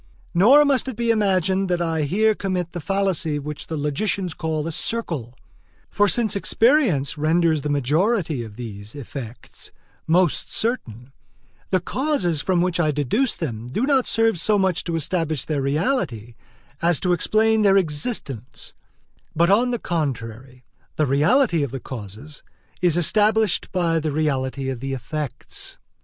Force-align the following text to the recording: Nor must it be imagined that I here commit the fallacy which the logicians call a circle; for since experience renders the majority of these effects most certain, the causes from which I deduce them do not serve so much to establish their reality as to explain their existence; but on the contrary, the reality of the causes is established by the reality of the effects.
Nor 0.33 0.65
must 0.65 0.87
it 0.87 0.95
be 0.95 1.11
imagined 1.11 1.69
that 1.69 1.79
I 1.79 2.05
here 2.05 2.33
commit 2.33 2.71
the 2.71 2.79
fallacy 2.79 3.37
which 3.37 3.67
the 3.67 3.77
logicians 3.77 4.33
call 4.33 4.65
a 4.65 4.71
circle; 4.71 5.35
for 5.91 6.07
since 6.07 6.35
experience 6.35 7.19
renders 7.19 7.61
the 7.61 7.69
majority 7.69 8.43
of 8.43 8.55
these 8.55 8.95
effects 8.95 9.71
most 10.07 10.51
certain, 10.51 11.13
the 11.69 11.79
causes 11.79 12.41
from 12.41 12.61
which 12.63 12.79
I 12.79 12.89
deduce 12.89 13.35
them 13.35 13.67
do 13.67 13.85
not 13.85 14.07
serve 14.07 14.39
so 14.39 14.57
much 14.57 14.83
to 14.85 14.95
establish 14.95 15.45
their 15.45 15.61
reality 15.61 16.33
as 16.81 16.99
to 17.01 17.13
explain 17.13 17.61
their 17.61 17.77
existence; 17.77 18.73
but 19.35 19.51
on 19.51 19.69
the 19.69 19.77
contrary, 19.77 20.65
the 20.95 21.05
reality 21.05 21.61
of 21.61 21.69
the 21.69 21.79
causes 21.79 22.41
is 22.81 22.97
established 22.97 23.71
by 23.71 23.99
the 23.99 24.11
reality 24.11 24.67
of 24.67 24.79
the 24.79 24.93
effects. 24.95 25.77